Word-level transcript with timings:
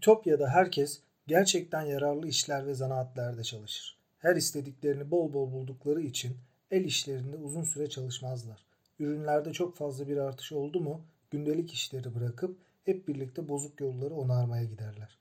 Ütopya'da 0.00 0.48
herkes 0.48 1.00
gerçekten 1.26 1.82
yararlı 1.82 2.28
işler 2.28 2.66
ve 2.66 2.74
zanaatlerde 2.74 3.42
çalışır. 3.42 3.98
Her 4.18 4.36
istediklerini 4.36 5.10
bol 5.10 5.32
bol 5.32 5.52
buldukları 5.52 6.00
için 6.00 6.36
el 6.70 6.84
işlerinde 6.84 7.36
uzun 7.36 7.62
süre 7.62 7.88
çalışmazlar. 7.90 8.64
Ürünlerde 8.98 9.52
çok 9.52 9.76
fazla 9.76 10.08
bir 10.08 10.16
artış 10.16 10.52
oldu 10.52 10.80
mu 10.80 11.00
gündelik 11.30 11.72
işleri 11.72 12.14
bırakıp 12.14 12.58
hep 12.84 13.08
birlikte 13.08 13.48
bozuk 13.48 13.80
yolları 13.80 14.14
onarmaya 14.14 14.64
giderler. 14.64 15.18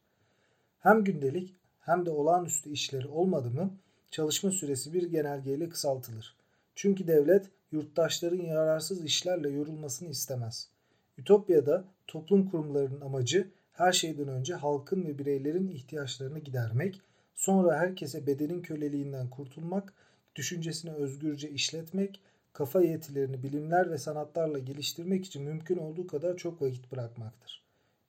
Hem 0.80 1.04
gündelik 1.04 1.56
hem 1.80 2.06
de 2.06 2.10
olağanüstü 2.10 2.70
işleri 2.70 3.08
olmadı 3.08 3.50
mı 3.50 3.78
çalışma 4.12 4.52
süresi 4.52 4.94
bir 4.94 5.04
genelgeyle 5.04 5.70
kısaltılır. 5.70 6.36
Çünkü 6.76 7.08
devlet 7.08 7.46
yurttaşların 7.72 8.44
yararsız 8.44 9.06
işlerle 9.06 9.50
yorulmasını 9.50 10.10
istemez. 10.10 10.70
Ütopya'da 11.18 11.86
toplum 12.08 12.50
kurumlarının 12.50 13.02
amacı 13.02 13.48
her 13.80 13.92
şeyden 13.92 14.28
önce 14.28 14.56
halkın 14.56 15.06
ve 15.06 15.20
bireylerin 15.20 15.68
ihtiyaçlarını 15.68 16.40
gidermek, 16.40 17.02
sonra 17.36 17.80
herkese 17.80 18.28
bedenin 18.28 18.62
köleliğinden 18.62 19.30
kurtulmak, 19.30 19.94
düşüncesini 20.36 20.92
özgürce 20.92 21.50
işletmek, 21.50 22.22
kafa 22.54 22.82
yetilerini 22.82 23.44
bilimler 23.44 23.92
ve 23.92 23.98
sanatlarla 23.98 24.60
geliştirmek 24.60 25.26
için 25.26 25.44
mümkün 25.44 25.78
olduğu 25.78 26.08
kadar 26.08 26.38
çok 26.38 26.62
vakit 26.62 26.92
bırakmaktır. 26.92 27.64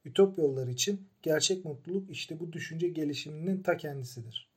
Ütopyalılar 0.05 0.69
için 0.69 1.09
gerçek 1.23 1.65
mutluluk 1.65 2.11
işte 2.11 2.41
bu 2.41 2.53
düşünce 2.53 2.89
gelişiminin 2.89 3.63
ta 3.63 3.77
kendisidir. 3.77 4.50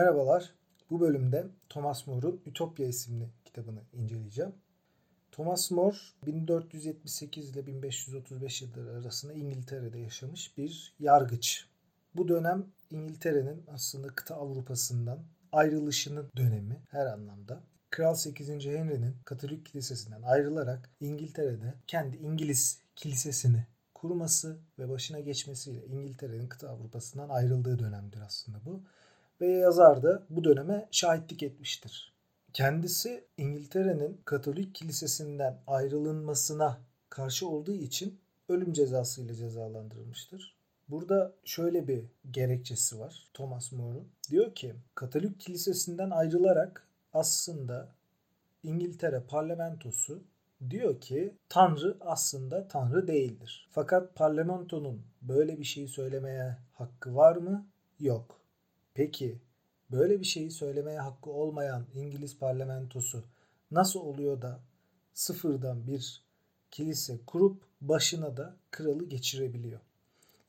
Merhabalar. 0.00 0.54
Bu 0.90 1.00
bölümde 1.00 1.46
Thomas 1.68 2.06
More'un 2.06 2.42
Ütopya 2.46 2.86
isimli 2.86 3.30
kitabını 3.44 3.80
inceleyeceğim. 3.92 4.52
Thomas 5.32 5.70
More 5.70 5.96
1478 6.26 7.50
ile 7.50 7.66
1535 7.66 8.62
yılları 8.62 8.90
arasında 8.90 9.32
İngiltere'de 9.32 9.98
yaşamış 9.98 10.58
bir 10.58 10.94
yargıç. 10.98 11.66
Bu 12.14 12.28
dönem 12.28 12.66
İngiltere'nin 12.90 13.64
aslında 13.74 14.08
kıta 14.08 14.34
Avrupa'sından 14.34 15.18
ayrılışının 15.52 16.30
dönemi 16.36 16.82
her 16.90 17.06
anlamda. 17.06 17.60
Kral 17.90 18.14
8. 18.14 18.48
Henry'nin 18.48 19.16
Katolik 19.24 19.66
kilisesinden 19.66 20.22
ayrılarak 20.22 20.90
İngiltere'de 21.00 21.74
kendi 21.86 22.16
İngiliz 22.16 22.78
kilisesini 22.96 23.66
kurması 23.94 24.58
ve 24.78 24.88
başına 24.88 25.20
geçmesiyle 25.20 25.86
İngiltere'nin 25.86 26.48
kıta 26.48 26.68
Avrupa'sından 26.68 27.28
ayrıldığı 27.28 27.78
dönemdir 27.78 28.20
aslında 28.20 28.64
bu. 28.64 28.82
Ve 29.40 29.48
yazar 29.48 30.02
da 30.02 30.22
bu 30.30 30.44
döneme 30.44 30.88
şahitlik 30.90 31.42
etmiştir. 31.42 32.12
Kendisi 32.52 33.24
İngiltere'nin 33.36 34.20
Katolik 34.24 34.74
kilisesinden 34.74 35.58
ayrılınmasına 35.66 36.80
karşı 37.10 37.48
olduğu 37.48 37.74
için 37.74 38.18
ölüm 38.48 38.72
cezası 38.72 39.22
ile 39.22 39.34
cezalandırılmıştır. 39.34 40.56
Burada 40.88 41.32
şöyle 41.44 41.88
bir 41.88 42.04
gerekçesi 42.30 43.00
var 43.00 43.28
Thomas 43.34 43.72
More'un. 43.72 44.08
Diyor 44.30 44.54
ki 44.54 44.74
Katolik 44.94 45.40
kilisesinden 45.40 46.10
ayrılarak 46.10 46.86
aslında 47.12 47.88
İngiltere 48.62 49.20
parlamentosu 49.20 50.22
diyor 50.70 51.00
ki 51.00 51.34
Tanrı 51.48 51.96
aslında 52.00 52.68
Tanrı 52.68 53.08
değildir. 53.08 53.68
Fakat 53.70 54.14
parlamentonun 54.14 55.02
böyle 55.22 55.58
bir 55.58 55.64
şeyi 55.64 55.88
söylemeye 55.88 56.56
hakkı 56.72 57.16
var 57.16 57.36
mı? 57.36 57.66
Yok. 58.00 58.39
Peki 58.94 59.38
böyle 59.90 60.20
bir 60.20 60.24
şeyi 60.24 60.50
söylemeye 60.50 60.98
hakkı 60.98 61.30
olmayan 61.30 61.86
İngiliz 61.94 62.38
parlamentosu 62.38 63.24
nasıl 63.70 64.00
oluyor 64.00 64.42
da 64.42 64.60
sıfırdan 65.14 65.86
bir 65.86 66.24
kilise 66.70 67.18
kurup 67.26 67.62
başına 67.80 68.36
da 68.36 68.56
kralı 68.70 69.04
geçirebiliyor? 69.04 69.80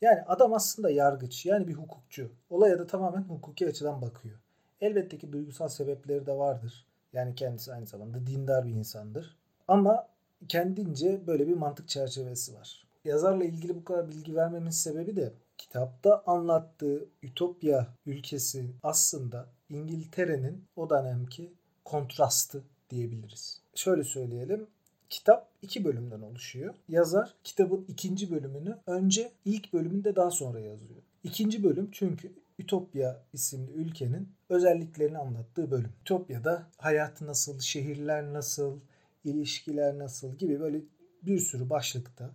Yani 0.01 0.21
adam 0.21 0.53
aslında 0.53 0.89
yargıç 0.89 1.45
yani 1.45 1.67
bir 1.67 1.73
hukukçu. 1.73 2.31
Olaya 2.49 2.79
da 2.79 2.87
tamamen 2.87 3.21
hukuki 3.21 3.67
açıdan 3.67 4.01
bakıyor. 4.01 4.39
Elbette 4.81 5.17
ki 5.17 5.31
duygusal 5.33 5.67
sebepleri 5.67 6.25
de 6.25 6.33
vardır. 6.33 6.85
Yani 7.13 7.35
kendisi 7.35 7.73
aynı 7.73 7.87
zamanda 7.87 8.27
dindar 8.27 8.65
bir 8.65 8.71
insandır. 8.71 9.37
Ama 9.67 10.07
kendince 10.47 11.27
böyle 11.27 11.47
bir 11.47 11.53
mantık 11.53 11.87
çerçevesi 11.89 12.53
var. 12.53 12.87
Yazarla 13.05 13.43
ilgili 13.43 13.75
bu 13.75 13.83
kadar 13.83 14.09
bilgi 14.09 14.35
vermemin 14.35 14.69
sebebi 14.69 15.15
de 15.15 15.33
kitapta 15.57 16.23
anlattığı 16.25 17.09
Ütopya 17.23 17.87
ülkesi 18.05 18.71
aslında 18.83 19.49
İngiltere'nin 19.69 20.63
o 20.75 20.89
dönemki 20.89 21.53
kontrastı 21.85 22.63
diyebiliriz. 22.89 23.61
Şöyle 23.75 24.03
söyleyelim. 24.03 24.67
Kitap 25.09 25.47
iki 25.61 25.85
bölümden 25.85 26.21
oluşuyor. 26.21 26.75
Yazar 26.89 27.33
kitabın 27.43 27.85
ikinci 27.87 28.31
bölümünü 28.31 28.77
önce 28.87 29.31
ilk 29.45 29.73
bölümünde 29.73 30.15
daha 30.15 30.31
sonra 30.31 30.59
yazıyor. 30.59 31.01
İkinci 31.23 31.63
bölüm 31.63 31.89
çünkü 31.91 32.31
Ütopya 32.59 33.23
isimli 33.33 33.71
ülkenin 33.71 34.29
özelliklerini 34.49 35.17
anlattığı 35.17 35.71
bölüm. 35.71 35.91
Ütopya'da 36.01 36.67
hayat 36.77 37.21
nasıl, 37.21 37.59
şehirler 37.59 38.33
nasıl, 38.33 38.79
ilişkiler 39.23 39.97
nasıl 39.97 40.35
gibi 40.35 40.59
böyle 40.59 40.81
bir 41.23 41.39
sürü 41.39 41.69
başlıkta 41.69 42.31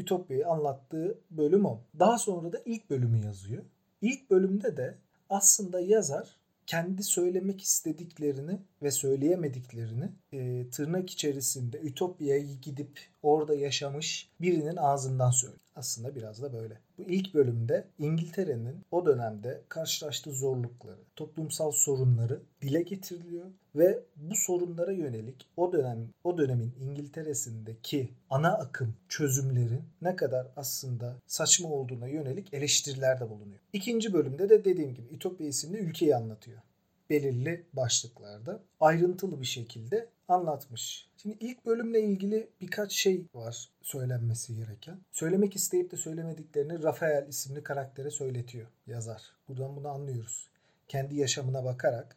Ütopya'yı 0.00 0.48
anlattığı 0.48 1.18
bölüm 1.30 1.64
o. 1.64 1.80
Daha 1.98 2.18
sonra 2.18 2.52
da 2.52 2.58
ilk 2.64 2.90
bölümü 2.90 3.24
yazıyor. 3.24 3.62
İlk 4.02 4.30
bölümde 4.30 4.76
de 4.76 4.98
aslında 5.30 5.80
yazar 5.80 6.36
kendi 6.66 7.02
söylemek 7.02 7.62
istediklerini 7.62 8.58
ve 8.82 8.90
söyleyemediklerini 8.90 10.08
e, 10.32 10.70
tırnak 10.70 11.10
içerisinde 11.10 11.78
Ütopya'ya 11.78 12.44
gidip 12.62 13.00
orada 13.22 13.54
yaşamış 13.54 14.28
birinin 14.40 14.76
ağzından 14.76 15.30
söylüyor. 15.30 15.60
Aslında 15.76 16.14
biraz 16.14 16.42
da 16.42 16.52
böyle. 16.52 16.80
Bu 16.98 17.02
ilk 17.02 17.34
bölümde 17.34 17.88
İngiltere'nin 17.98 18.76
o 18.90 19.06
dönemde 19.06 19.62
karşılaştığı 19.68 20.32
zorlukları, 20.32 21.00
toplumsal 21.16 21.70
sorunları 21.70 22.40
dile 22.62 22.82
getiriliyor 22.82 23.46
ve 23.74 24.02
bu 24.16 24.34
sorunlara 24.36 24.92
yönelik 24.92 25.46
o 25.56 25.72
dönem 25.72 26.08
o 26.24 26.38
dönemin 26.38 26.74
İngiltere'sindeki 26.80 28.08
ana 28.30 28.52
akım 28.58 28.94
çözümlerin 29.08 29.82
ne 30.02 30.16
kadar 30.16 30.46
aslında 30.56 31.16
saçma 31.26 31.68
olduğuna 31.68 32.08
yönelik 32.08 32.54
eleştirilerde 32.54 33.30
bulunuyor. 33.30 33.60
İkinci 33.72 34.12
bölümde 34.12 34.48
de 34.48 34.64
dediğim 34.64 34.94
gibi 34.94 35.14
Ütopya 35.14 35.46
isimli 35.46 35.78
ülkeyi 35.78 36.16
anlatıyor 36.16 36.60
belirli 37.10 37.66
başlıklarda 37.72 38.60
ayrıntılı 38.80 39.40
bir 39.40 39.46
şekilde 39.46 40.08
anlatmış. 40.28 41.08
Şimdi 41.16 41.36
ilk 41.40 41.66
bölümle 41.66 42.02
ilgili 42.02 42.50
birkaç 42.60 42.92
şey 42.92 43.26
var 43.34 43.68
söylenmesi 43.82 44.56
gereken. 44.56 44.98
Söylemek 45.12 45.56
isteyip 45.56 45.90
de 45.90 45.96
söylemediklerini 45.96 46.82
Rafael 46.82 47.28
isimli 47.28 47.62
karaktere 47.62 48.10
söyletiyor 48.10 48.66
yazar. 48.86 49.22
Buradan 49.48 49.76
bunu 49.76 49.88
anlıyoruz. 49.88 50.48
Kendi 50.88 51.16
yaşamına 51.16 51.64
bakarak, 51.64 52.16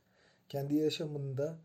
kendi 0.49 0.75
yaşamında 0.75 1.57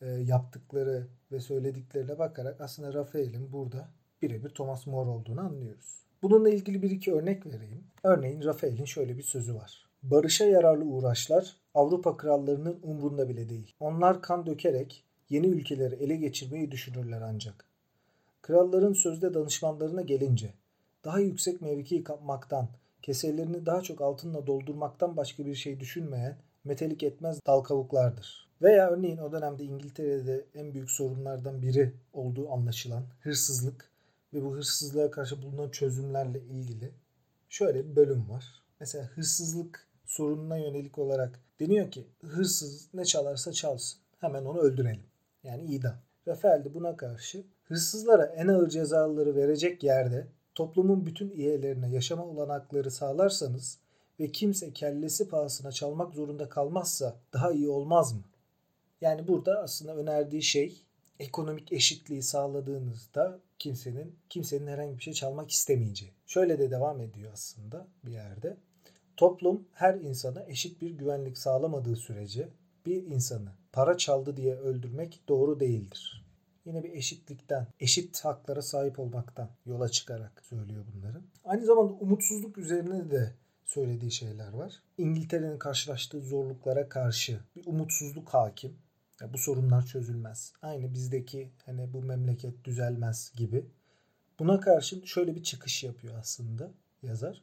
e, 0.00 0.06
yaptıkları 0.06 1.06
ve 1.32 1.40
söylediklerine 1.40 2.18
bakarak 2.18 2.60
aslında 2.60 2.94
Rafael'in 2.94 3.52
burada 3.52 3.88
birebir 4.22 4.50
Thomas 4.50 4.86
More 4.86 5.10
olduğunu 5.10 5.40
anlıyoruz. 5.40 6.06
Bununla 6.22 6.48
ilgili 6.48 6.82
bir 6.82 6.90
iki 6.90 7.14
örnek 7.14 7.46
vereyim. 7.46 7.84
Örneğin 8.02 8.42
Rafael'in 8.42 8.84
şöyle 8.84 9.18
bir 9.18 9.22
sözü 9.22 9.54
var. 9.54 9.85
Barışa 10.10 10.44
yararlı 10.44 10.84
uğraşlar 10.84 11.56
Avrupa 11.74 12.16
krallarının 12.16 12.78
umrunda 12.82 13.28
bile 13.28 13.48
değil. 13.48 13.74
Onlar 13.80 14.22
kan 14.22 14.46
dökerek 14.46 15.04
yeni 15.28 15.46
ülkeleri 15.46 15.94
ele 15.94 16.16
geçirmeyi 16.16 16.70
düşünürler 16.70 17.20
ancak. 17.20 17.64
Kralların 18.42 18.92
sözde 18.92 19.34
danışmanlarına 19.34 20.02
gelince 20.02 20.54
daha 21.04 21.18
yüksek 21.18 21.60
mevki 21.60 22.04
kapmaktan, 22.04 22.68
keselerini 23.02 23.66
daha 23.66 23.82
çok 23.82 24.00
altınla 24.00 24.46
doldurmaktan 24.46 25.16
başka 25.16 25.46
bir 25.46 25.54
şey 25.54 25.80
düşünmeyen 25.80 26.36
metelik 26.64 27.02
etmez 27.02 27.40
dal. 27.46 27.64
Veya 28.62 28.90
örneğin 28.90 29.18
o 29.18 29.32
dönemde 29.32 29.64
İngiltere'de 29.64 30.44
en 30.54 30.74
büyük 30.74 30.90
sorunlardan 30.90 31.62
biri 31.62 31.92
olduğu 32.12 32.50
anlaşılan 32.50 33.02
hırsızlık 33.20 33.90
ve 34.34 34.44
bu 34.44 34.54
hırsızlığa 34.54 35.10
karşı 35.10 35.42
bulunan 35.42 35.70
çözümlerle 35.70 36.40
ilgili 36.40 36.90
şöyle 37.48 37.90
bir 37.90 37.96
bölüm 37.96 38.30
var. 38.30 38.62
Mesela 38.80 39.04
hırsızlık 39.04 39.85
sorununa 40.06 40.56
yönelik 40.56 40.98
olarak 40.98 41.40
deniyor 41.60 41.90
ki 41.90 42.06
hırsız 42.22 42.88
ne 42.94 43.04
çalarsa 43.04 43.52
çalsın 43.52 44.00
hemen 44.18 44.44
onu 44.44 44.58
öldürelim. 44.58 45.04
Yani 45.42 45.62
idam. 45.62 45.96
Rafael 46.28 46.64
de 46.64 46.74
buna 46.74 46.96
karşı 46.96 47.44
hırsızlara 47.64 48.24
en 48.24 48.48
ağır 48.48 48.68
cezaları 48.68 49.36
verecek 49.36 49.82
yerde 49.82 50.26
toplumun 50.54 51.06
bütün 51.06 51.30
üyelerine 51.30 51.90
yaşama 51.90 52.24
olanakları 52.24 52.90
sağlarsanız 52.90 53.78
ve 54.20 54.32
kimse 54.32 54.72
kellesi 54.72 55.28
pahasına 55.28 55.72
çalmak 55.72 56.14
zorunda 56.14 56.48
kalmazsa 56.48 57.16
daha 57.32 57.52
iyi 57.52 57.68
olmaz 57.68 58.12
mı? 58.12 58.22
Yani 59.00 59.28
burada 59.28 59.62
aslında 59.62 59.96
önerdiği 59.96 60.42
şey 60.42 60.82
ekonomik 61.18 61.72
eşitliği 61.72 62.22
sağladığınızda 62.22 63.38
kimsenin 63.58 64.18
kimsenin 64.28 64.66
herhangi 64.66 64.98
bir 64.98 65.02
şey 65.02 65.14
çalmak 65.14 65.50
istemeyeceği. 65.50 66.12
Şöyle 66.26 66.58
de 66.58 66.70
devam 66.70 67.00
ediyor 67.00 67.32
aslında 67.32 67.86
bir 68.04 68.12
yerde. 68.12 68.56
Toplum 69.16 69.68
her 69.72 69.94
insana 69.94 70.44
eşit 70.48 70.80
bir 70.82 70.90
güvenlik 70.90 71.38
sağlamadığı 71.38 71.96
sürece 71.96 72.48
bir 72.86 73.02
insanı 73.02 73.48
para 73.72 73.98
çaldı 73.98 74.36
diye 74.36 74.56
öldürmek 74.56 75.20
doğru 75.28 75.60
değildir. 75.60 76.26
Yine 76.64 76.84
bir 76.84 76.90
eşitlikten, 76.90 77.66
eşit 77.80 78.24
haklara 78.24 78.62
sahip 78.62 78.98
olmaktan 78.98 79.48
yola 79.66 79.88
çıkarak 79.88 80.42
söylüyor 80.44 80.84
bunları. 80.94 81.20
Aynı 81.44 81.64
zamanda 81.66 81.92
umutsuzluk 81.92 82.58
üzerine 82.58 83.10
de 83.10 83.34
söylediği 83.64 84.10
şeyler 84.12 84.52
var. 84.52 84.82
İngiltere'nin 84.98 85.58
karşılaştığı 85.58 86.20
zorluklara 86.20 86.88
karşı 86.88 87.40
bir 87.56 87.66
umutsuzluk 87.66 88.28
hakim. 88.28 88.76
Ya 89.20 89.32
bu 89.32 89.38
sorunlar 89.38 89.86
çözülmez. 89.86 90.52
Aynı 90.62 90.94
bizdeki 90.94 91.50
hani 91.66 91.92
bu 91.92 92.02
memleket 92.02 92.64
düzelmez 92.64 93.32
gibi. 93.36 93.66
Buna 94.38 94.60
karşın 94.60 95.04
şöyle 95.04 95.34
bir 95.34 95.42
çıkış 95.42 95.84
yapıyor 95.84 96.14
aslında 96.18 96.70
yazar. 97.02 97.42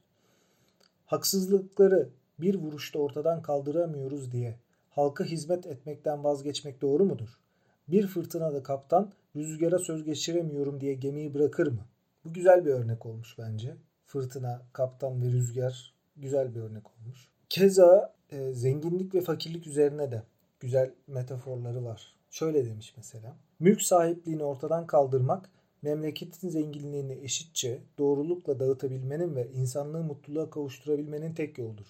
Haksızlıkları 1.05 2.09
bir 2.39 2.55
vuruşta 2.55 2.99
ortadan 2.99 3.41
kaldıramıyoruz 3.41 4.31
diye 4.31 4.59
halka 4.89 5.23
hizmet 5.23 5.67
etmekten 5.67 6.23
vazgeçmek 6.23 6.81
doğru 6.81 7.05
mudur? 7.05 7.39
Bir 7.87 8.07
fırtınada 8.07 8.63
kaptan 8.63 9.11
rüzgara 9.35 9.79
söz 9.79 10.03
geçiremiyorum 10.03 10.81
diye 10.81 10.93
gemiyi 10.93 11.33
bırakır 11.33 11.67
mı? 11.67 11.85
Bu 12.25 12.33
güzel 12.33 12.65
bir 12.65 12.71
örnek 12.71 13.05
olmuş 13.05 13.35
bence. 13.39 13.75
Fırtına, 14.05 14.61
kaptan 14.73 15.21
ve 15.21 15.25
rüzgar 15.25 15.93
güzel 16.15 16.55
bir 16.55 16.59
örnek 16.59 16.83
olmuş. 16.91 17.29
Keza 17.49 18.13
e, 18.31 18.53
zenginlik 18.53 19.15
ve 19.15 19.21
fakirlik 19.21 19.67
üzerine 19.67 20.11
de 20.11 20.23
güzel 20.59 20.91
metaforları 21.07 21.85
var. 21.85 22.15
Şöyle 22.29 22.65
demiş 22.65 22.93
mesela. 22.97 23.35
Mülk 23.59 23.81
sahipliğini 23.81 24.43
ortadan 24.43 24.87
kaldırmak 24.87 25.49
memleketin 25.83 26.49
zenginliğini 26.49 27.13
eşitçe 27.13 27.79
doğrulukla 27.97 28.59
dağıtabilmenin 28.59 29.35
ve 29.35 29.51
insanlığı 29.51 30.03
mutluluğa 30.03 30.49
kavuşturabilmenin 30.49 31.33
tek 31.33 31.57
yoludur. 31.57 31.87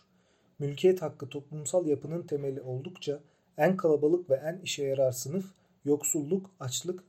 Mülkiyet 0.60 1.02
hakkı 1.02 1.30
toplumsal 1.30 1.88
yapının 1.88 2.24
temeli 2.24 2.62
oldukça 2.62 3.20
en 3.58 3.78
kalabalık 3.78 4.30
ve 4.30 4.36
en 4.36 4.60
işe 4.64 4.84
yarar 4.84 5.12
sınıf 5.12 5.46
yoksulluk, 5.86 6.50
açlık, 6.60 7.04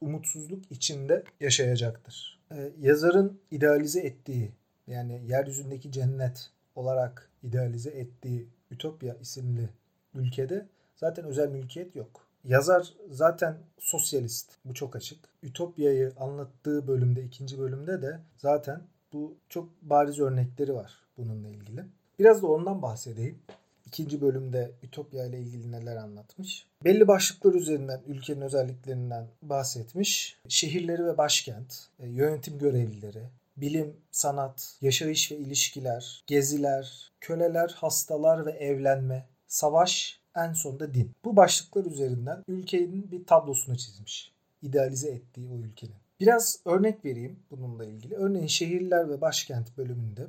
umutsuzluk 0.00 0.72
içinde 0.72 1.24
yaşayacaktır. 1.40 2.40
Ee, 2.52 2.72
yazarın 2.80 3.40
idealize 3.50 4.00
ettiği 4.00 4.52
yani 4.86 5.22
yeryüzündeki 5.28 5.92
cennet 5.92 6.50
olarak 6.74 7.30
idealize 7.42 7.90
ettiği 7.90 8.48
Ütopya 8.70 9.14
isimli 9.14 9.68
ülkede 10.14 10.66
zaten 10.96 11.24
özel 11.24 11.48
mülkiyet 11.48 11.96
yok. 11.96 12.25
Yazar 12.48 12.92
zaten 13.10 13.56
sosyalist. 13.78 14.52
Bu 14.64 14.74
çok 14.74 14.96
açık. 14.96 15.18
Ütopya'yı 15.42 16.12
anlattığı 16.20 16.88
bölümde, 16.88 17.22
ikinci 17.22 17.58
bölümde 17.58 18.02
de 18.02 18.20
zaten 18.36 18.82
bu 19.12 19.36
çok 19.48 19.68
bariz 19.82 20.20
örnekleri 20.20 20.74
var 20.74 20.92
bununla 21.16 21.48
ilgili. 21.48 21.84
Biraz 22.18 22.42
da 22.42 22.46
ondan 22.46 22.82
bahsedeyim. 22.82 23.38
İkinci 23.86 24.20
bölümde 24.20 24.72
Ütopya 24.82 25.24
ile 25.24 25.40
ilgili 25.40 25.72
neler 25.72 25.96
anlatmış. 25.96 26.66
Belli 26.84 27.08
başlıklar 27.08 27.54
üzerinden 27.54 28.02
ülkenin 28.06 28.40
özelliklerinden 28.40 29.26
bahsetmiş. 29.42 30.36
Şehirleri 30.48 31.04
ve 31.04 31.18
başkent, 31.18 31.88
e, 31.98 32.08
yönetim 32.08 32.58
görevlileri, 32.58 33.22
bilim, 33.56 33.96
sanat, 34.10 34.76
yaşayış 34.80 35.32
ve 35.32 35.36
ilişkiler, 35.36 36.24
geziler, 36.26 37.12
köleler, 37.20 37.68
hastalar 37.76 38.46
ve 38.46 38.50
evlenme, 38.50 39.26
savaş 39.46 40.20
en 40.36 40.52
sonunda 40.52 40.94
din. 40.94 41.10
Bu 41.24 41.36
başlıklar 41.36 41.84
üzerinden 41.84 42.44
ülkenin 42.48 43.10
bir 43.10 43.26
tablosunu 43.26 43.76
çizmiş. 43.76 44.32
İdealize 44.62 45.08
ettiği 45.08 45.48
o 45.48 45.56
ülkenin. 45.56 45.94
Biraz 46.20 46.60
örnek 46.64 47.04
vereyim 47.04 47.38
bununla 47.50 47.84
ilgili. 47.84 48.14
Örneğin 48.14 48.46
şehirler 48.46 49.08
ve 49.10 49.20
başkent 49.20 49.76
bölümünde 49.76 50.26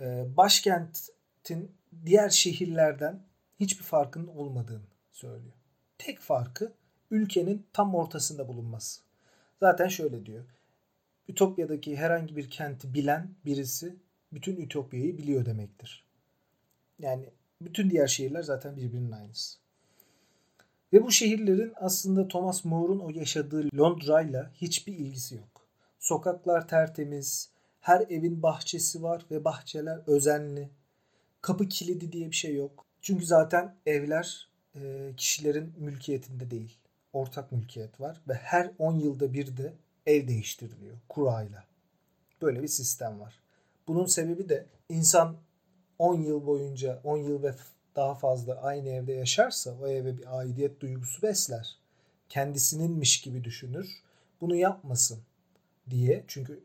e, 0.00 0.26
başkentin 0.36 1.72
diğer 2.06 2.28
şehirlerden 2.30 3.20
hiçbir 3.60 3.84
farkının 3.84 4.26
olmadığını 4.26 4.86
söylüyor. 5.12 5.54
Tek 5.98 6.18
farkı 6.18 6.72
ülkenin 7.10 7.66
tam 7.72 7.94
ortasında 7.94 8.48
bulunması. 8.48 9.00
Zaten 9.60 9.88
şöyle 9.88 10.26
diyor. 10.26 10.44
Ütopya'daki 11.28 11.96
herhangi 11.96 12.36
bir 12.36 12.50
kenti 12.50 12.94
bilen 12.94 13.30
birisi 13.44 13.96
bütün 14.32 14.56
Ütopya'yı 14.56 15.18
biliyor 15.18 15.46
demektir. 15.46 16.04
Yani 16.98 17.30
bütün 17.60 17.90
diğer 17.90 18.06
şehirler 18.06 18.42
zaten 18.42 18.76
birbirinin 18.76 19.12
aynısı. 19.12 19.58
Ve 20.92 21.04
bu 21.04 21.12
şehirlerin 21.12 21.72
aslında 21.76 22.28
Thomas 22.28 22.64
More'un 22.64 22.98
o 22.98 23.10
yaşadığı 23.10 23.68
Londra'yla 23.76 24.50
hiçbir 24.54 24.92
ilgisi 24.92 25.34
yok. 25.34 25.66
Sokaklar 25.98 26.68
tertemiz, 26.68 27.50
her 27.80 28.00
evin 28.00 28.42
bahçesi 28.42 29.02
var 29.02 29.26
ve 29.30 29.44
bahçeler 29.44 30.00
özenli. 30.06 30.70
Kapı 31.42 31.68
kilidi 31.68 32.12
diye 32.12 32.30
bir 32.30 32.36
şey 32.36 32.54
yok. 32.54 32.86
Çünkü 33.00 33.26
zaten 33.26 33.74
evler 33.86 34.48
e, 34.74 35.12
kişilerin 35.16 35.72
mülkiyetinde 35.76 36.50
değil. 36.50 36.78
Ortak 37.12 37.52
mülkiyet 37.52 38.00
var 38.00 38.20
ve 38.28 38.34
her 38.34 38.70
10 38.78 38.98
yılda 38.98 39.32
bir 39.32 39.56
de 39.56 39.72
ev 40.06 40.28
değiştiriliyor 40.28 40.96
kurayla. 41.08 41.64
Böyle 42.42 42.62
bir 42.62 42.68
sistem 42.68 43.20
var. 43.20 43.40
Bunun 43.88 44.06
sebebi 44.06 44.48
de 44.48 44.66
insan 44.88 45.36
10 45.98 46.20
yıl 46.20 46.46
boyunca 46.46 47.00
10 47.04 47.16
yıl 47.16 47.42
ve 47.42 47.54
daha 47.96 48.14
fazla 48.14 48.54
aynı 48.62 48.88
evde 48.88 49.12
yaşarsa 49.12 49.74
o 49.82 49.88
eve 49.88 50.18
bir 50.18 50.38
aidiyet 50.38 50.80
duygusu 50.80 51.22
besler. 51.22 51.76
Kendisininmiş 52.28 53.20
gibi 53.20 53.44
düşünür. 53.44 54.02
Bunu 54.40 54.56
yapmasın 54.56 55.18
diye 55.90 56.24
çünkü 56.26 56.60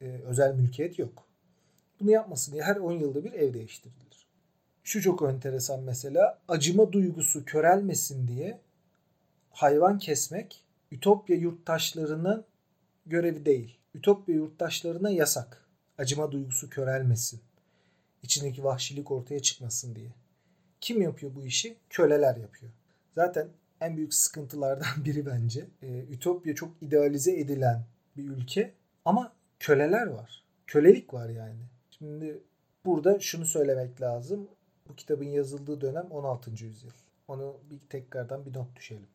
e, 0.00 0.06
özel 0.06 0.54
mülkiyet 0.54 0.98
yok. 0.98 1.26
Bunu 2.00 2.10
yapmasın 2.10 2.52
diye 2.52 2.62
her 2.62 2.76
10 2.76 2.92
yılda 2.92 3.24
bir 3.24 3.32
ev 3.32 3.54
değiştirilir. 3.54 4.26
Şu 4.84 5.02
çok 5.02 5.22
enteresan 5.22 5.82
mesela 5.82 6.38
acıma 6.48 6.92
duygusu 6.92 7.44
körelmesin 7.44 8.28
diye 8.28 8.60
hayvan 9.50 9.98
kesmek 9.98 10.64
Ütopya 10.92 11.36
yurttaşlarının 11.36 12.44
görevi 13.06 13.46
değil. 13.46 13.78
Ütopya 13.94 14.34
yurttaşlarına 14.34 15.10
yasak. 15.10 15.64
Acıma 15.98 16.32
duygusu 16.32 16.70
körelmesin 16.70 17.40
içindeki 18.22 18.64
vahşilik 18.64 19.10
ortaya 19.10 19.40
çıkmasın 19.40 19.94
diye. 19.94 20.10
Kim 20.80 21.02
yapıyor 21.02 21.34
bu 21.34 21.44
işi? 21.44 21.76
Köleler 21.90 22.36
yapıyor. 22.36 22.72
Zaten 23.14 23.48
en 23.80 23.96
büyük 23.96 24.14
sıkıntılardan 24.14 24.86
biri 25.04 25.26
bence. 25.26 25.66
Ee, 25.82 25.98
Ütopya 26.10 26.54
çok 26.54 26.82
idealize 26.82 27.40
edilen 27.40 27.84
bir 28.16 28.28
ülke 28.28 28.74
ama 29.04 29.32
köleler 29.58 30.06
var. 30.06 30.44
Kölelik 30.66 31.14
var 31.14 31.28
yani. 31.28 31.60
Şimdi 31.90 32.42
burada 32.84 33.20
şunu 33.20 33.46
söylemek 33.46 34.00
lazım. 34.00 34.48
Bu 34.88 34.96
kitabın 34.96 35.24
yazıldığı 35.24 35.80
dönem 35.80 36.06
16. 36.10 36.50
yüzyıl. 36.50 36.90
Onu 37.28 37.56
bir 37.70 37.78
tekrardan 37.78 38.46
bir 38.46 38.54
not 38.54 38.76
düşelim. 38.76 39.06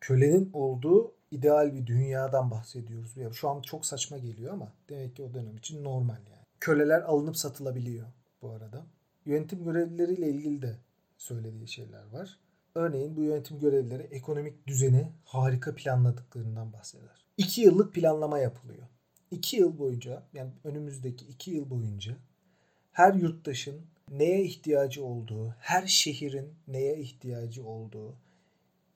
Kölenin 0.00 0.50
olduğu 0.52 1.14
ideal 1.30 1.74
bir 1.74 1.86
dünyadan 1.86 2.50
bahsediyoruz. 2.50 3.16
Ya 3.16 3.32
şu 3.32 3.48
an 3.48 3.62
çok 3.62 3.86
saçma 3.86 4.18
geliyor 4.18 4.52
ama 4.52 4.72
demek 4.88 5.16
ki 5.16 5.22
o 5.22 5.34
dönem 5.34 5.56
için 5.56 5.84
normal 5.84 6.14
yani. 6.14 6.42
Köleler 6.60 7.00
alınıp 7.00 7.36
satılabiliyor 7.36 8.06
bu 8.42 8.50
arada. 8.50 8.86
Yönetim 9.26 9.64
görevlileriyle 9.64 10.30
ilgili 10.30 10.62
de 10.62 10.76
söylediği 11.16 11.68
şeyler 11.68 12.06
var. 12.12 12.38
Örneğin 12.74 13.16
bu 13.16 13.22
yönetim 13.22 13.60
görevlileri 13.60 14.02
ekonomik 14.02 14.66
düzeni 14.66 15.12
harika 15.24 15.74
planladıklarından 15.74 16.72
bahseder. 16.72 17.26
İki 17.36 17.60
yıllık 17.60 17.94
planlama 17.94 18.38
yapılıyor. 18.38 18.86
İki 19.30 19.56
yıl 19.56 19.78
boyunca 19.78 20.22
yani 20.34 20.50
önümüzdeki 20.64 21.26
iki 21.26 21.50
yıl 21.50 21.70
boyunca 21.70 22.16
her 22.92 23.14
yurttaşın 23.14 23.80
neye 24.10 24.44
ihtiyacı 24.44 25.04
olduğu, 25.04 25.54
her 25.58 25.86
şehrin 25.86 26.54
neye 26.68 26.98
ihtiyacı 26.98 27.66
olduğu, 27.66 28.16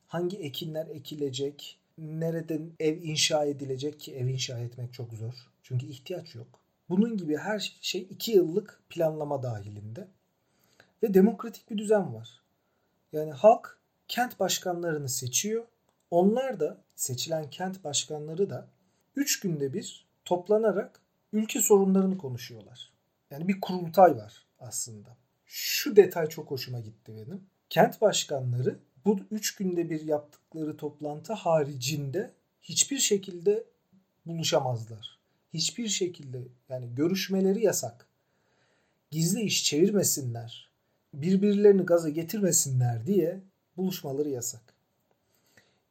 hangi 0.07 0.37
ekinler 0.37 0.87
ekilecek, 0.87 1.79
nereden 1.99 2.71
ev 2.81 3.03
inşa 3.03 3.45
edilecek 3.45 4.01
ki 4.01 4.15
ev 4.15 4.27
inşa 4.27 4.59
etmek 4.59 4.93
çok 4.93 5.13
zor. 5.13 5.35
Çünkü 5.63 5.87
ihtiyaç 5.87 6.35
yok. 6.35 6.61
Bunun 6.89 7.17
gibi 7.17 7.37
her 7.37 7.79
şey 7.81 8.07
iki 8.11 8.33
yıllık 8.33 8.81
planlama 8.89 9.43
dahilinde. 9.43 10.09
Ve 11.03 11.15
demokratik 11.15 11.71
bir 11.71 11.79
düzen 11.79 12.15
var. 12.15 12.43
Yani 13.13 13.33
halk 13.33 13.79
kent 14.09 14.41
başkanlarını 14.41 15.09
seçiyor. 15.09 15.65
Onlar 16.11 16.61
da 16.61 16.79
seçilen 16.95 17.51
kent 17.51 17.85
başkanları 17.85 18.51
da 18.51 18.69
üç 19.17 19.41
günde 19.41 19.73
bir 19.73 20.07
toplanarak 20.25 21.01
ülke 21.33 21.61
sorunlarını 21.61 22.19
konuşuyorlar. 22.19 22.93
Yani 23.31 23.49
bir 23.49 23.61
kurultay 23.61 24.17
var 24.17 24.47
aslında. 24.61 25.17
Şu 25.47 25.97
detay 25.97 26.29
çok 26.29 26.51
hoşuma 26.51 26.81
gitti 26.81 27.13
benim. 27.17 27.47
Kent 27.71 28.01
başkanları 28.01 28.79
bu 29.05 29.19
üç 29.31 29.55
günde 29.55 29.91
bir 29.91 30.01
yaptıkları 30.01 30.77
toplantı 30.77 31.33
haricinde 31.33 32.33
hiçbir 32.63 32.99
şekilde 32.99 33.65
buluşamazlar 34.27 35.16
hiçbir 35.57 35.89
şekilde 35.89 36.43
yani 36.69 36.95
görüşmeleri 36.95 37.65
yasak. 37.65 38.07
Gizli 39.11 39.41
iş 39.41 39.65
çevirmesinler, 39.65 40.71
birbirlerini 41.15 41.83
gaza 41.83 42.09
getirmesinler 42.09 43.07
diye 43.07 43.41
buluşmaları 43.77 44.29
yasak. 44.29 44.75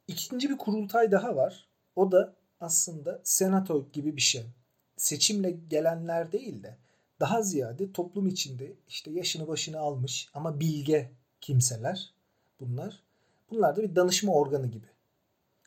İkinci 0.08 0.50
bir 0.50 0.58
kurultay 0.58 1.12
daha 1.12 1.36
var. 1.36 1.66
O 1.96 2.12
da 2.12 2.34
aslında 2.60 3.20
senato 3.24 3.88
gibi 3.92 4.16
bir 4.16 4.20
şey. 4.20 4.44
Seçimle 4.96 5.50
gelenler 5.50 6.32
değil 6.32 6.62
de 6.62 6.76
Daha 7.20 7.42
ziyade 7.42 7.92
toplum 7.92 8.26
içinde 8.26 8.72
işte 8.88 9.10
yaşını 9.10 9.48
başını 9.48 9.78
almış 9.78 10.28
ama 10.34 10.60
bilge 10.60 11.10
kimseler 11.40 12.14
bunlar. 12.60 13.02
Bunlar 13.50 13.76
da 13.76 13.82
bir 13.82 13.96
danışma 13.96 14.32
organı 14.32 14.66
gibi. 14.66 14.86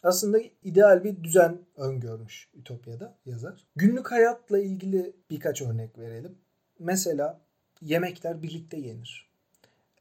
Aslında 0.03 0.39
ideal 0.63 1.03
bir 1.03 1.23
düzen 1.23 1.59
öngörmüş 1.77 2.49
Ütopya'da 2.53 3.15
yazar. 3.25 3.67
Günlük 3.75 4.11
hayatla 4.11 4.59
ilgili 4.59 5.15
birkaç 5.29 5.61
örnek 5.61 5.97
verelim. 5.97 6.37
Mesela 6.79 7.41
yemekler 7.81 8.43
birlikte 8.43 8.77
yenir. 8.77 9.29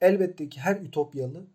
Elbette 0.01 0.49
ki 0.49 0.61
her 0.61 0.77
Ütopyalı 0.77 1.47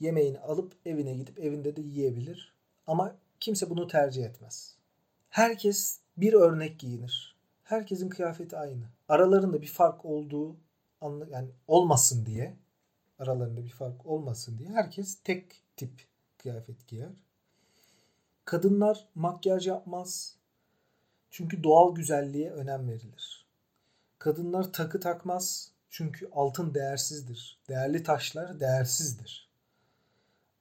yemeğini 0.00 0.38
alıp 0.38 0.72
evine 0.86 1.14
gidip 1.14 1.38
evinde 1.38 1.76
de 1.76 1.80
yiyebilir. 1.80 2.54
Ama 2.86 3.16
kimse 3.40 3.70
bunu 3.70 3.88
tercih 3.88 4.24
etmez. 4.24 4.76
Herkes 5.30 6.00
bir 6.16 6.32
örnek 6.32 6.78
giyinir. 6.78 7.36
Herkesin 7.64 8.08
kıyafeti 8.08 8.56
aynı. 8.56 8.84
Aralarında 9.08 9.62
bir 9.62 9.66
fark 9.66 10.04
olduğu 10.04 10.56
yani 11.30 11.48
olmasın 11.68 12.26
diye 12.26 12.56
aralarında 13.18 13.64
bir 13.64 13.70
fark 13.70 14.06
olmasın 14.06 14.58
diye 14.58 14.68
herkes 14.68 15.18
tek 15.24 15.62
tip 15.76 16.06
kıyafet 16.38 16.88
giyer. 16.88 17.29
Kadınlar 18.50 19.08
makyaj 19.14 19.66
yapmaz. 19.66 20.36
Çünkü 21.30 21.62
doğal 21.64 21.94
güzelliğe 21.94 22.50
önem 22.50 22.88
verilir. 22.88 23.46
Kadınlar 24.18 24.72
takı 24.72 25.00
takmaz. 25.00 25.72
Çünkü 25.90 26.28
altın 26.32 26.74
değersizdir. 26.74 27.60
Değerli 27.68 28.02
taşlar 28.02 28.60
değersizdir. 28.60 29.50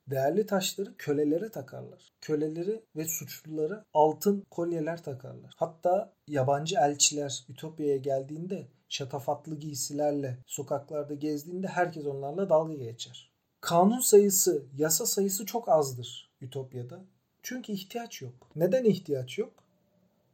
Değerli 0.08 0.46
taşları 0.46 0.98
kölelere 0.98 1.52
takarlar. 1.52 2.12
Köleleri 2.22 2.84
ve 2.96 3.06
suçlulara 3.06 3.86
altın 3.94 4.46
kolyeler 4.52 5.04
takarlar. 5.04 5.54
Hatta 5.56 6.14
yabancı 6.28 6.76
elçiler 6.80 7.46
Ütopya'ya 7.50 7.98
geldiğinde 7.98 8.68
şatafatlı 8.90 9.56
giysilerle 9.56 10.38
sokaklarda 10.46 11.14
gezdiğinde 11.14 11.68
herkes 11.68 12.06
onlarla 12.06 12.50
dalga 12.50 12.74
geçer. 12.74 13.32
Kanun 13.62 14.00
sayısı, 14.00 14.66
yasa 14.78 15.06
sayısı 15.06 15.46
çok 15.46 15.70
azdır 15.70 16.32
Ütopya'da. 16.42 17.00
Çünkü 17.44 17.72
ihtiyaç 17.72 18.22
yok. 18.22 18.34
Neden 18.56 18.84
ihtiyaç 18.84 19.38
yok? 19.38 19.54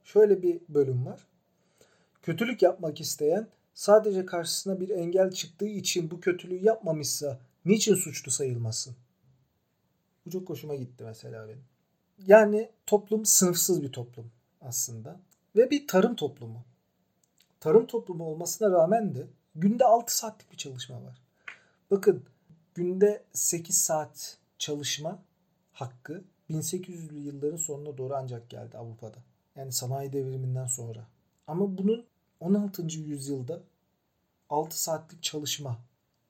Şöyle 0.04 0.42
bir 0.42 0.62
bölüm 0.70 1.06
var. 1.06 1.28
Kötülük 2.22 2.62
yapmak 2.62 3.02
isteyen 3.02 3.48
sadece 3.74 4.26
karşısına 4.26 4.80
bir 4.80 4.90
engel 4.90 5.32
çıktığı 5.32 5.68
için 5.68 6.12
bu 6.12 6.20
kötülüğü 6.20 6.66
yapmamışsa 6.66 7.40
niçin 7.66 7.96
suçlu 7.96 8.32
sayılmasın? 8.32 8.96
Bu 10.26 10.32
çok 10.32 10.50
hoşuma 10.50 10.76
gitti 10.76 11.04
mesela 11.04 11.48
benim. 11.48 11.64
Yani 12.28 12.70
toplum 12.86 13.26
sınıfsız 13.26 13.82
bir 13.82 13.92
toplum 13.92 14.32
aslında. 14.62 15.20
Ve 15.56 15.72
bir 15.72 15.88
tarım 15.88 16.16
toplumu. 16.16 16.66
Tarım 17.60 17.88
toplumu 17.88 18.24
olmasına 18.24 18.72
rağmen 18.72 19.16
de 19.16 19.28
günde 19.56 19.86
6 19.86 20.18
saatlik 20.18 20.52
bir 20.52 20.58
çalışma 20.58 21.04
var. 21.04 21.22
Bakın 21.92 22.26
günde 22.76 23.24
8 23.34 23.78
saat 23.78 24.38
çalışma 24.58 25.24
hakkı 25.74 26.24
1800'lü 26.50 27.20
yılların 27.20 27.58
sonuna 27.58 27.98
doğru 27.98 28.16
ancak 28.16 28.50
geldi 28.50 28.78
Avrupa'da. 28.78 29.18
Yani 29.56 29.72
sanayi 29.72 30.14
devriminden 30.14 30.66
sonra. 30.66 31.08
Ama 31.48 31.78
bunun 31.78 32.06
16. 32.40 32.82
yüzyılda 32.82 33.62
6 34.50 34.82
saatlik 34.84 35.24
çalışma 35.24 35.78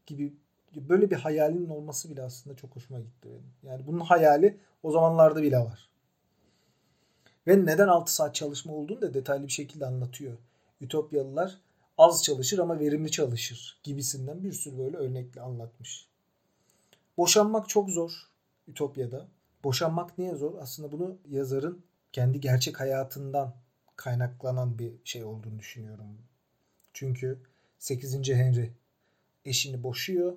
gibi 0.05 0.33
böyle 0.75 1.11
bir 1.11 1.15
hayalinin 1.15 1.69
olması 1.69 2.09
bile 2.09 2.21
aslında 2.23 2.55
çok 2.55 2.75
hoşuma 2.75 2.99
gitti 2.99 3.29
benim. 3.29 3.53
Yani 3.63 3.87
bunun 3.87 3.99
hayali 3.99 4.57
o 4.83 4.91
zamanlarda 4.91 5.43
bile 5.43 5.57
var. 5.57 5.89
Ve 7.47 7.65
neden 7.65 7.87
6 7.87 8.15
saat 8.15 8.35
çalışma 8.35 8.73
olduğunu 8.73 9.01
da 9.01 9.13
detaylı 9.13 9.47
bir 9.47 9.51
şekilde 9.51 9.85
anlatıyor. 9.85 10.37
Ütopyalılar 10.81 11.59
az 11.97 12.23
çalışır 12.23 12.59
ama 12.59 12.79
verimli 12.79 13.11
çalışır 13.11 13.79
gibisinden 13.83 14.43
bir 14.43 14.51
sürü 14.51 14.77
böyle 14.77 14.97
örnekle 14.97 15.41
anlatmış. 15.41 16.07
Boşanmak 17.17 17.69
çok 17.69 17.89
zor 17.89 18.11
Ütopya'da. 18.67 19.27
Boşanmak 19.65 20.17
niye 20.17 20.35
zor? 20.35 20.53
Aslında 20.61 20.91
bunu 20.91 21.17
yazarın 21.29 21.83
kendi 22.11 22.39
gerçek 22.39 22.79
hayatından 22.79 23.55
kaynaklanan 23.95 24.79
bir 24.79 24.93
şey 25.03 25.23
olduğunu 25.23 25.59
düşünüyorum. 25.59 26.05
Çünkü 26.93 27.39
8. 27.79 28.29
Henry 28.29 28.71
eşini 29.45 29.83
boşuyor. 29.83 30.33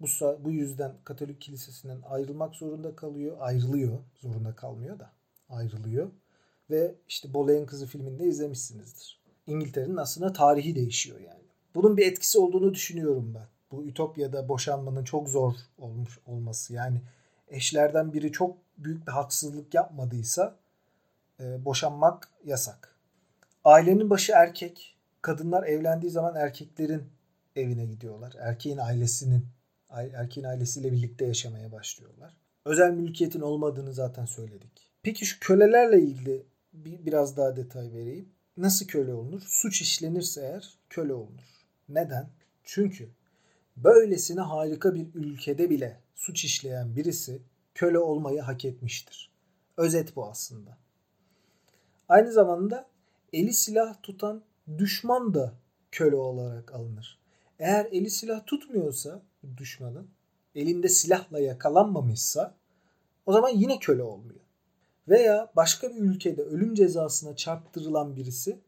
Bu, 0.00 0.06
bu 0.44 0.50
yüzden 0.50 0.94
Katolik 1.04 1.40
kilisesinden 1.40 1.98
ayrılmak 2.02 2.54
zorunda 2.54 2.96
kalıyor. 2.96 3.36
Ayrılıyor. 3.40 3.98
Zorunda 4.20 4.56
kalmıyor 4.56 4.98
da. 4.98 5.12
Ayrılıyor. 5.48 6.10
Ve 6.70 6.94
işte 7.08 7.34
Boleyn 7.34 7.66
Kızı 7.66 7.86
filminde 7.86 8.26
izlemişsinizdir. 8.26 9.20
İngiltere'nin 9.46 9.96
aslında 9.96 10.32
tarihi 10.32 10.74
değişiyor 10.74 11.20
yani. 11.20 11.44
Bunun 11.74 11.96
bir 11.96 12.06
etkisi 12.06 12.38
olduğunu 12.38 12.74
düşünüyorum 12.74 13.34
ben. 13.34 13.46
Bu 13.72 13.84
Ütopya'da 13.84 14.48
boşanmanın 14.48 15.04
çok 15.04 15.28
zor 15.28 15.54
olmuş 15.78 16.18
olması. 16.26 16.72
Yani 16.72 17.02
eşlerden 17.50 18.12
biri 18.12 18.32
çok 18.32 18.56
büyük 18.78 19.06
bir 19.06 19.12
haksızlık 19.12 19.74
yapmadıysa 19.74 20.56
e, 21.40 21.64
boşanmak 21.64 22.28
yasak. 22.44 22.96
Ailenin 23.64 24.10
başı 24.10 24.32
erkek. 24.32 24.94
Kadınlar 25.22 25.62
evlendiği 25.62 26.12
zaman 26.12 26.36
erkeklerin 26.36 27.02
evine 27.56 27.86
gidiyorlar. 27.86 28.34
Erkeğin 28.38 28.78
ailesinin 28.78 29.46
erkeğin 29.90 30.46
ailesiyle 30.46 30.92
birlikte 30.92 31.26
yaşamaya 31.26 31.72
başlıyorlar. 31.72 32.36
Özel 32.64 32.90
mülkiyetin 32.90 33.40
olmadığını 33.40 33.92
zaten 33.92 34.24
söyledik. 34.24 34.90
Peki 35.02 35.26
şu 35.26 35.40
kölelerle 35.40 36.00
ilgili 36.00 36.46
bir, 36.72 37.06
biraz 37.06 37.36
daha 37.36 37.56
detay 37.56 37.92
vereyim. 37.92 38.28
Nasıl 38.56 38.86
köle 38.86 39.14
olunur? 39.14 39.42
Suç 39.46 39.82
işlenirse 39.82 40.40
eğer 40.40 40.74
köle 40.90 41.12
olunur. 41.12 41.64
Neden? 41.88 42.28
Çünkü 42.64 43.08
böylesine 43.76 44.40
harika 44.40 44.94
bir 44.94 45.06
ülkede 45.14 45.70
bile 45.70 46.00
suç 46.18 46.44
işleyen 46.44 46.96
birisi 46.96 47.42
köle 47.74 47.98
olmayı 47.98 48.40
hak 48.40 48.64
etmiştir. 48.64 49.30
Özet 49.76 50.16
bu 50.16 50.26
aslında. 50.26 50.78
Aynı 52.08 52.32
zamanda 52.32 52.88
eli 53.32 53.52
silah 53.52 54.02
tutan 54.02 54.42
düşman 54.78 55.34
da 55.34 55.54
köle 55.92 56.16
olarak 56.16 56.74
alınır. 56.74 57.18
Eğer 57.58 57.84
eli 57.92 58.10
silah 58.10 58.46
tutmuyorsa 58.46 59.22
düşmanın 59.56 60.08
elinde 60.54 60.88
silahla 60.88 61.40
yakalanmamışsa 61.40 62.54
o 63.26 63.32
zaman 63.32 63.50
yine 63.54 63.78
köle 63.78 64.02
olmuyor. 64.02 64.40
Veya 65.08 65.52
başka 65.56 65.90
bir 65.90 66.00
ülkede 66.00 66.42
ölüm 66.42 66.74
cezasına 66.74 67.36
çarptırılan 67.36 68.16
birisi 68.16 68.58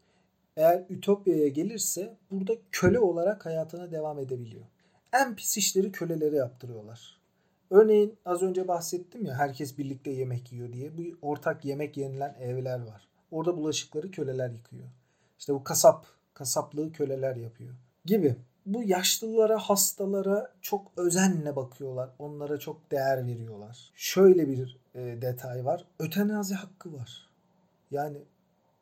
eğer 0.57 0.85
Ütopya'ya 0.89 1.49
gelirse 1.49 2.17
burada 2.31 2.53
köle 2.73 2.99
olarak 2.99 3.47
hayatına 3.47 3.91
devam 3.91 4.19
edebiliyor. 4.19 4.65
En 5.13 5.37
pis 5.37 5.57
işleri 5.57 5.93
kölelere 5.93 6.37
yaptırıyorlar. 6.37 7.20
Örneğin 7.71 8.19
az 8.25 8.43
önce 8.43 8.69
bahsettim 8.69 9.25
ya 9.25 9.35
herkes 9.35 9.79
birlikte 9.79 10.11
yemek 10.11 10.53
yiyor 10.53 10.73
diye. 10.73 10.99
Bu 10.99 11.03
ortak 11.23 11.65
yemek 11.65 11.97
yenilen 11.97 12.37
evler 12.41 12.81
var. 12.81 13.09
Orada 13.31 13.57
bulaşıkları 13.57 14.11
köleler 14.11 14.51
yıkıyor. 14.51 14.89
İşte 15.39 15.55
bu 15.55 15.65
kasap, 15.65 16.07
kasaplığı 16.35 16.93
köleler 16.93 17.37
yapıyor 17.37 17.75
gibi. 18.05 18.37
Bu 18.67 18.83
yaşlılara, 18.83 19.59
hastalara 19.59 20.53
çok 20.61 20.93
özenle 20.97 21.57
bakıyorlar. 21.57 22.11
Onlara 22.19 22.59
çok 22.59 22.91
değer 22.91 23.27
veriyorlar. 23.27 23.91
Şöyle 23.95 24.49
bir 24.49 24.79
e, 24.95 25.23
detay 25.23 25.65
var. 25.65 25.85
Ötenazi 25.99 26.55
hakkı 26.55 26.93
var. 26.93 27.29
Yani 27.91 28.19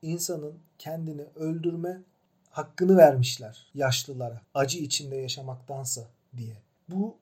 insanın 0.02 0.54
kendini 0.78 1.24
öldürme 1.36 2.02
hakkını 2.50 2.96
vermişler 2.96 3.66
yaşlılara. 3.74 4.40
Acı 4.54 4.78
içinde 4.78 5.16
yaşamaktansa 5.16 6.02
diye. 6.36 6.56
Bu 6.88 7.16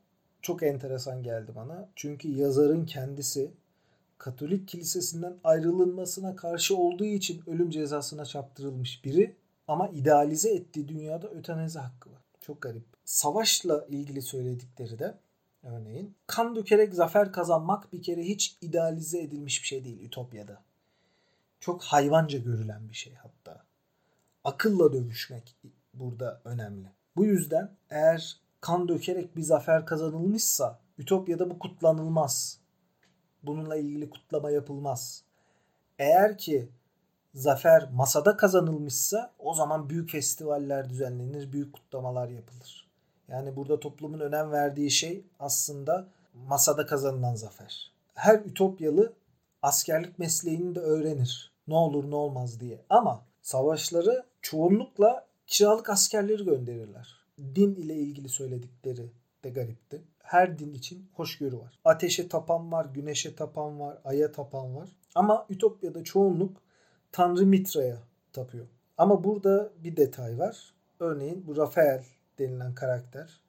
çok 0.46 0.62
enteresan 0.62 1.22
geldi 1.22 1.52
bana. 1.54 1.88
Çünkü 1.96 2.28
yazarın 2.28 2.86
kendisi 2.86 3.50
Katolik 4.18 4.68
kilisesinden 4.68 5.34
ayrılınmasına 5.44 6.36
karşı 6.36 6.76
olduğu 6.76 7.04
için 7.04 7.42
ölüm 7.46 7.70
cezasına 7.70 8.24
çarptırılmış 8.24 9.04
biri 9.04 9.36
ama 9.68 9.88
idealize 9.88 10.54
ettiği 10.54 10.88
dünyada 10.88 11.28
ötenazi 11.28 11.78
hakkı 11.78 12.10
var. 12.10 12.20
Çok 12.40 12.62
garip. 12.62 12.84
Savaşla 13.04 13.86
ilgili 13.88 14.22
söyledikleri 14.22 14.98
de 14.98 15.14
örneğin 15.62 16.14
kan 16.26 16.56
dökerek 16.56 16.94
zafer 16.94 17.32
kazanmak 17.32 17.92
bir 17.92 18.02
kere 18.02 18.22
hiç 18.22 18.56
idealize 18.60 19.22
edilmiş 19.22 19.62
bir 19.62 19.66
şey 19.66 19.84
değil 19.84 20.04
Ütopya'da. 20.04 20.62
Çok 21.60 21.82
hayvanca 21.82 22.38
görülen 22.38 22.88
bir 22.88 22.94
şey 22.94 23.14
hatta. 23.14 23.64
Akılla 24.44 24.92
dövüşmek 24.92 25.56
burada 25.94 26.40
önemli. 26.44 26.88
Bu 27.16 27.24
yüzden 27.24 27.70
eğer 27.90 28.45
kan 28.60 28.88
dökerek 28.88 29.36
bir 29.36 29.42
zafer 29.42 29.86
kazanılmışsa 29.86 30.78
Ütopya'da 30.98 31.50
bu 31.50 31.58
kutlanılmaz. 31.58 32.58
Bununla 33.42 33.76
ilgili 33.76 34.10
kutlama 34.10 34.50
yapılmaz. 34.50 35.22
Eğer 35.98 36.38
ki 36.38 36.68
zafer 37.34 37.88
masada 37.92 38.36
kazanılmışsa 38.36 39.32
o 39.38 39.54
zaman 39.54 39.90
büyük 39.90 40.10
festivaller 40.10 40.90
düzenlenir, 40.90 41.52
büyük 41.52 41.72
kutlamalar 41.72 42.28
yapılır. 42.28 42.86
Yani 43.28 43.56
burada 43.56 43.80
toplumun 43.80 44.20
önem 44.20 44.52
verdiği 44.52 44.90
şey 44.90 45.24
aslında 45.40 46.06
masada 46.34 46.86
kazanılan 46.86 47.34
zafer. 47.34 47.92
Her 48.14 48.38
Ütopyalı 48.38 49.12
askerlik 49.62 50.18
mesleğini 50.18 50.74
de 50.74 50.80
öğrenir. 50.80 51.52
Ne 51.68 51.74
olur 51.74 52.10
ne 52.10 52.14
olmaz 52.14 52.60
diye. 52.60 52.80
Ama 52.90 53.22
savaşları 53.42 54.24
çoğunlukla 54.42 55.26
kiralık 55.46 55.90
askerleri 55.90 56.44
gönderirler. 56.44 57.25
Din 57.38 57.74
ile 57.74 57.94
ilgili 57.94 58.28
söyledikleri 58.28 59.10
de 59.44 59.50
garipti. 59.50 60.02
Her 60.18 60.58
din 60.58 60.74
için 60.74 61.08
hoşgörü 61.12 61.58
var. 61.58 61.78
Ateşe 61.84 62.28
tapan 62.28 62.72
var, 62.72 62.84
güneşe 62.94 63.34
tapan 63.34 63.80
var, 63.80 63.98
aya 64.04 64.32
tapan 64.32 64.76
var. 64.76 64.88
Ama 65.14 65.46
Ütopya'da 65.50 66.04
çoğunluk 66.04 66.56
Tanrı 67.12 67.46
Mitra'ya 67.46 67.98
tapıyor. 68.32 68.66
Ama 68.98 69.24
burada 69.24 69.72
bir 69.84 69.96
detay 69.96 70.38
var. 70.38 70.74
Örneğin 71.00 71.46
bu 71.46 71.56
Rafael 71.56 72.04
denilen 72.38 72.74
karakter 72.74 73.40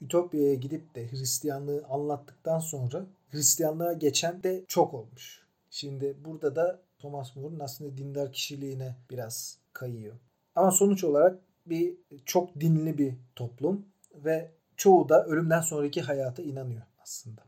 Ütopya'ya 0.00 0.54
gidip 0.54 0.94
de 0.94 1.10
Hristiyanlığı 1.10 1.84
anlattıktan 1.88 2.58
sonra 2.58 3.06
Hristiyanlığa 3.30 3.92
geçen 3.92 4.42
de 4.42 4.64
çok 4.68 4.94
olmuş. 4.94 5.46
Şimdi 5.70 6.16
burada 6.24 6.56
da 6.56 6.80
Thomas 6.98 7.36
More'un 7.36 7.60
aslında 7.60 7.96
dindar 7.96 8.32
kişiliğine 8.32 8.96
biraz 9.10 9.58
kayıyor. 9.72 10.14
Ama 10.54 10.70
sonuç 10.70 11.04
olarak 11.04 11.38
bir 11.66 11.94
çok 12.24 12.60
dinli 12.60 12.98
bir 12.98 13.14
toplum 13.36 13.86
ve 14.14 14.50
çoğu 14.76 15.08
da 15.08 15.24
ölümden 15.24 15.60
sonraki 15.60 16.02
hayata 16.02 16.42
inanıyor 16.42 16.82
aslında. 17.02 17.42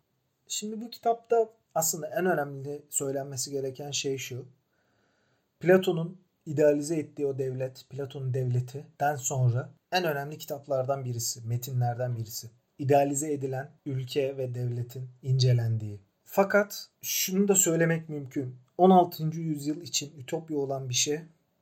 Şimdi 0.48 0.80
bu 0.80 0.90
kitapta 0.90 1.48
aslında 1.74 2.06
en 2.06 2.26
önemli 2.26 2.82
söylenmesi 2.90 3.50
gereken 3.50 3.90
şey 3.90 4.18
şu. 4.18 4.46
Platon'un 5.60 6.18
idealize 6.46 6.96
ettiği 6.96 7.26
o 7.26 7.38
devlet, 7.38 7.86
Platon'un 7.90 8.34
devletinden 8.34 9.16
sonra 9.16 9.70
en 9.92 10.04
önemli 10.04 10.38
kitaplardan 10.38 11.04
birisi, 11.04 11.48
metinlerden 11.48 12.16
birisi. 12.16 12.50
İdealize 12.78 13.32
edilen 13.32 13.70
ülke 13.86 14.36
ve 14.36 14.54
devletin 14.54 15.08
incelendiği. 15.22 16.00
Fakat 16.24 16.88
şunu 17.02 17.48
da 17.48 17.54
söylemek 17.54 18.08
mümkün. 18.08 18.56
16. 18.78 19.24
yüzyıl 19.24 19.82
için 19.82 20.18
ütopya 20.18 20.58
olan 20.58 20.88
bir 20.88 20.94
şey 20.94 21.20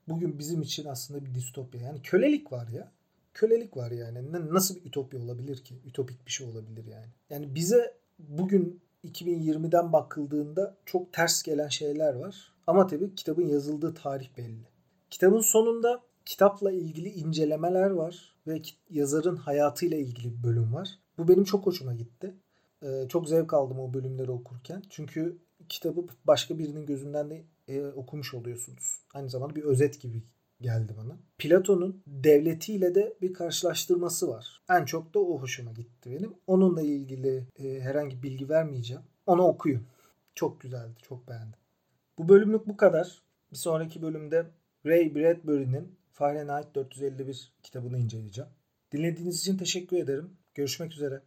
bugün 0.09 0.39
bizim 0.39 0.63
için 0.63 0.85
aslında 0.85 1.25
bir 1.25 1.35
distopya. 1.35 1.81
Yani 1.81 2.03
kölelik 2.03 2.53
var 2.53 2.69
ya. 2.69 2.93
Kölelik 3.35 3.77
var 3.77 3.91
yani. 3.91 4.33
Nasıl 4.33 4.77
bir 4.77 4.85
ütopya 4.85 5.21
olabilir 5.21 5.65
ki? 5.65 5.75
Ütopik 5.87 6.27
bir 6.27 6.31
şey 6.33 6.47
olabilir 6.47 6.85
yani. 6.85 7.07
Yani 7.31 7.55
bize 7.55 7.95
bugün 8.19 8.81
2020'den 9.05 9.93
bakıldığında 9.93 10.77
çok 10.87 11.13
ters 11.13 11.43
gelen 11.43 11.69
şeyler 11.69 12.15
var. 12.15 12.53
Ama 12.67 12.87
tabii 12.87 13.15
kitabın 13.15 13.47
yazıldığı 13.47 13.95
tarih 13.95 14.37
belli. 14.37 14.69
Kitabın 15.11 15.41
sonunda 15.41 16.03
kitapla 16.25 16.73
ilgili 16.73 17.09
incelemeler 17.09 17.91
var 17.91 18.37
ve 18.47 18.63
yazarın 18.91 19.37
hayatıyla 19.37 19.97
ilgili 19.97 20.39
bir 20.39 20.43
bölüm 20.43 20.75
var. 20.75 20.99
Bu 21.19 21.29
benim 21.29 21.45
çok 21.45 21.67
hoşuma 21.67 21.95
gitti. 21.95 22.35
Ee, 22.83 23.07
çok 23.09 23.29
zevk 23.29 23.55
aldım 23.55 23.81
o 23.81 23.95
bölümleri 23.95 24.31
okurken. 24.31 24.83
Çünkü 24.91 25.39
kitabı 25.69 26.07
başka 26.25 26.59
birinin 26.59 26.87
gözünden 26.87 27.31
de 27.31 27.45
e, 27.69 27.87
okumuş 27.87 28.35
oluyorsunuz. 28.35 29.01
Aynı 29.15 29.31
zamanda 29.31 29.57
bir 29.57 29.63
özet 29.63 30.01
gibi 30.01 30.23
geldi 30.61 30.95
bana. 30.97 31.19
Platon'un 31.39 32.03
devletiyle 32.07 32.95
de 32.95 33.17
bir 33.23 33.35
karşılaştırması 33.35 34.29
var. 34.29 34.63
En 34.71 34.85
çok 34.85 35.15
da 35.15 35.19
o 35.19 35.41
hoşuma 35.41 35.73
gitti 35.73 36.11
benim. 36.11 36.35
Onunla 36.47 36.83
ilgili 36.83 37.47
e, 37.59 37.81
herhangi 37.81 38.23
bilgi 38.23 38.49
vermeyeceğim. 38.49 39.03
Onu 39.27 39.43
okuyun. 39.43 39.87
Çok 40.35 40.61
güzeldi. 40.61 40.95
Çok 41.03 41.29
beğendim. 41.29 41.59
Bu 42.19 42.29
bölümlük 42.29 42.67
bu 42.67 42.77
kadar. 42.77 43.23
Bir 43.53 43.57
sonraki 43.57 44.03
bölümde 44.03 44.47
Ray 44.87 45.15
Bradbury'nin 45.15 45.97
Fahrenheit 46.13 46.75
451 46.75 47.53
kitabını 47.63 47.99
inceleyeceğim. 47.99 48.51
Dinlediğiniz 48.93 49.41
için 49.41 49.57
teşekkür 49.57 49.97
ederim. 49.97 50.31
Görüşmek 50.55 50.93
üzere. 50.93 51.23